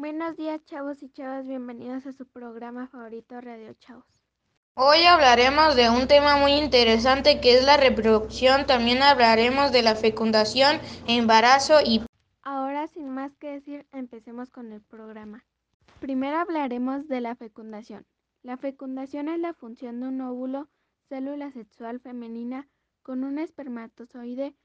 Buenos 0.00 0.34
días, 0.38 0.64
chavos 0.64 1.02
y 1.02 1.10
chavas. 1.10 1.46
Bienvenidos 1.46 2.06
a 2.06 2.12
su 2.12 2.26
programa 2.26 2.88
favorito, 2.88 3.38
Radio 3.38 3.74
Chavos. 3.74 4.06
Hoy 4.72 5.04
hablaremos 5.04 5.76
de 5.76 5.90
un 5.90 6.08
tema 6.08 6.38
muy 6.38 6.52
interesante 6.52 7.38
que 7.42 7.58
es 7.58 7.64
la 7.66 7.76
reproducción. 7.76 8.66
También 8.66 9.02
hablaremos 9.02 9.72
de 9.72 9.82
la 9.82 9.94
fecundación, 9.94 10.80
embarazo 11.06 11.82
y... 11.84 12.00
Ahora, 12.40 12.88
sin 12.88 13.10
más 13.10 13.36
que 13.36 13.50
decir, 13.50 13.86
empecemos 13.92 14.48
con 14.48 14.72
el 14.72 14.80
programa. 14.80 15.44
Primero 16.00 16.38
hablaremos 16.38 17.06
de 17.06 17.20
la 17.20 17.36
fecundación. 17.36 18.06
La 18.42 18.56
fecundación 18.56 19.28
es 19.28 19.38
la 19.38 19.52
función 19.52 20.00
de 20.00 20.08
un 20.08 20.22
óvulo, 20.22 20.70
célula 21.10 21.50
sexual 21.50 22.00
femenina, 22.00 22.68
con 23.02 23.22
un 23.22 23.38
espermatozoide, 23.38 24.56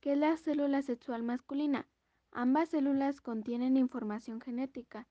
que 0.00 0.14
es 0.14 0.18
la 0.18 0.36
célula 0.36 0.82
sexual 0.82 1.22
masculina. 1.22 1.86
Ambas 2.32 2.68
células 2.68 3.20
contienen 3.20 3.76
información 3.76 4.40
genética. 4.40 5.08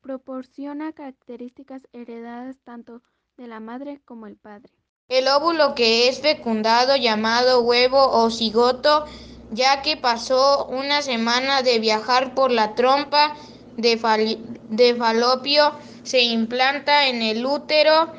Proporciona 0.00 0.92
características 0.92 1.82
heredadas 1.92 2.56
tanto 2.62 3.02
de 3.36 3.48
la 3.48 3.58
madre 3.58 4.00
como 4.04 4.26
el 4.26 4.36
padre. 4.36 4.72
El 5.08 5.26
óvulo 5.28 5.74
que 5.74 6.08
es 6.08 6.20
fecundado, 6.20 6.96
llamado 6.96 7.62
huevo 7.62 7.98
o 7.98 8.30
cigoto, 8.30 9.06
ya 9.50 9.82
que 9.82 9.96
pasó 9.96 10.66
una 10.66 11.02
semana 11.02 11.62
de 11.62 11.80
viajar 11.80 12.34
por 12.34 12.50
la 12.52 12.74
trompa 12.74 13.36
de, 13.76 14.38
de 14.70 14.94
falopio, 14.94 15.72
se 16.04 16.22
implanta 16.22 17.08
en 17.08 17.22
el 17.22 17.44
útero, 17.44 18.12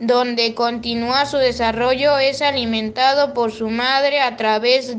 donde 0.00 0.54
continúa 0.54 1.26
su 1.26 1.36
desarrollo, 1.36 2.16
es 2.18 2.42
alimentado 2.42 3.34
por 3.34 3.50
su 3.50 3.68
madre 3.68 4.20
a 4.20 4.36
través 4.36 4.96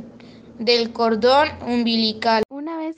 del 0.59 0.91
cordón 0.91 1.47
umbilical. 1.65 2.43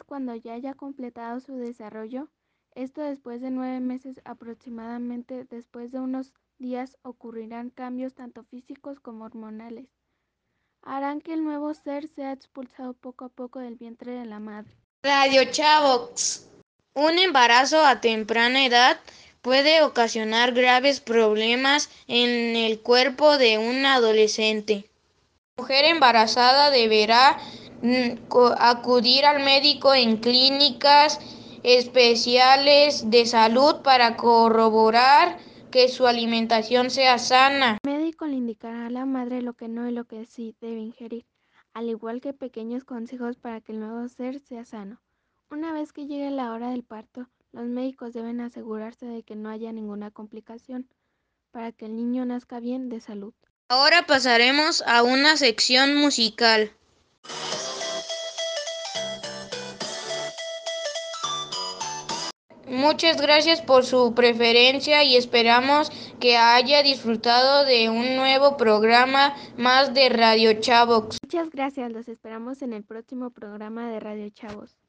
Cuando 0.05 0.35
ya 0.35 0.53
haya 0.53 0.73
completado 0.73 1.39
su 1.39 1.55
desarrollo, 1.55 2.29
esto 2.75 3.01
después 3.01 3.41
de 3.41 3.51
nueve 3.51 3.79
meses 3.79 4.21
aproximadamente, 4.23 5.45
después 5.45 5.91
de 5.91 5.99
unos 5.99 6.33
días 6.57 6.97
ocurrirán 7.01 7.69
cambios 7.69 8.13
tanto 8.13 8.43
físicos 8.43 8.99
como 8.99 9.25
hormonales. 9.25 9.87
Harán 10.81 11.21
que 11.21 11.33
el 11.33 11.43
nuevo 11.43 11.73
ser 11.73 12.07
sea 12.07 12.31
expulsado 12.31 12.93
poco 12.93 13.25
a 13.25 13.29
poco 13.29 13.59
del 13.59 13.75
vientre 13.75 14.13
de 14.13 14.25
la 14.25 14.39
madre. 14.39 14.71
Radio 15.03 15.43
Chavox. 15.51 16.47
Un 16.93 17.19
embarazo 17.19 17.83
a 17.85 18.01
temprana 18.01 18.65
edad 18.65 18.99
puede 19.41 19.81
ocasionar 19.83 20.53
graves 20.53 20.99
problemas 20.99 21.89
en 22.07 22.55
el 22.55 22.79
cuerpo 22.79 23.37
de 23.37 23.57
un 23.57 23.85
adolescente. 23.85 24.89
La 25.57 25.63
mujer 25.63 25.85
embarazada 25.85 26.69
deberá 26.69 27.37
acudir 28.57 29.25
al 29.25 29.43
médico 29.43 29.93
en 29.93 30.17
clínicas 30.17 31.19
especiales 31.63 33.09
de 33.09 33.25
salud 33.25 33.81
para 33.83 34.17
corroborar 34.17 35.37
que 35.71 35.87
su 35.87 36.05
alimentación 36.05 36.89
sea 36.89 37.17
sana. 37.17 37.77
El 37.83 37.91
médico 37.91 38.27
le 38.27 38.35
indicará 38.35 38.87
a 38.87 38.89
la 38.89 39.05
madre 39.05 39.41
lo 39.41 39.53
que 39.53 39.67
no 39.67 39.87
y 39.87 39.91
lo 39.91 40.05
que 40.05 40.25
sí 40.25 40.55
debe 40.59 40.79
ingerir, 40.79 41.25
al 41.73 41.89
igual 41.89 42.19
que 42.21 42.33
pequeños 42.33 42.83
consejos 42.83 43.37
para 43.37 43.61
que 43.61 43.71
el 43.71 43.79
nuevo 43.79 44.07
ser 44.09 44.39
sea 44.39 44.65
sano. 44.65 44.99
Una 45.49 45.73
vez 45.73 45.93
que 45.93 46.07
llegue 46.07 46.29
la 46.29 46.51
hora 46.51 46.69
del 46.69 46.83
parto, 46.83 47.27
los 47.51 47.65
médicos 47.65 48.13
deben 48.13 48.41
asegurarse 48.41 49.05
de 49.05 49.23
que 49.23 49.35
no 49.35 49.49
haya 49.49 49.71
ninguna 49.71 50.11
complicación 50.11 50.87
para 51.51 51.71
que 51.71 51.85
el 51.85 51.95
niño 51.95 52.25
nazca 52.25 52.59
bien 52.59 52.89
de 52.89 53.01
salud. 53.01 53.33
Ahora 53.67 54.05
pasaremos 54.05 54.83
a 54.85 55.03
una 55.03 55.37
sección 55.37 55.95
musical. 55.95 56.71
Muchas 62.81 63.21
gracias 63.21 63.61
por 63.61 63.85
su 63.85 64.15
preferencia 64.15 65.03
y 65.03 65.15
esperamos 65.15 65.91
que 66.19 66.35
haya 66.35 66.81
disfrutado 66.81 67.63
de 67.63 67.91
un 67.91 68.15
nuevo 68.15 68.57
programa 68.57 69.35
más 69.55 69.93
de 69.93 70.09
Radio 70.09 70.53
Chavox. 70.59 71.17
Muchas 71.23 71.51
gracias, 71.51 71.91
los 71.91 72.07
esperamos 72.07 72.63
en 72.63 72.73
el 72.73 72.83
próximo 72.83 73.29
programa 73.29 73.87
de 73.91 73.99
Radio 73.99 74.27
Chavos. 74.31 74.75